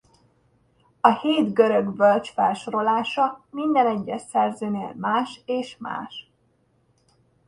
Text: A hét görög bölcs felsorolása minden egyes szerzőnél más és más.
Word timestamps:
A 1.01 1.09
hét 1.19 1.53
görög 1.53 1.95
bölcs 1.95 2.29
felsorolása 2.31 3.45
minden 3.49 3.87
egyes 3.87 4.21
szerzőnél 4.21 4.93
más 4.97 5.41
és 5.45 5.77
más. 5.77 6.29